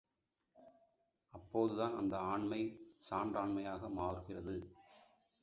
அப்போதுதான் 1.33 1.95
அந்த 1.95 2.17
ஆண்மை 2.17 2.61
சான்றாண்மையாக 3.09 3.89
மாறுகிறது. 3.89 4.55